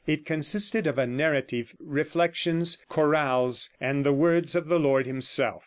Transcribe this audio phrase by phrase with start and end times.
[0.07, 5.59] It consisted of a narrative, reflections, chorales, and the words of the Lord Himself.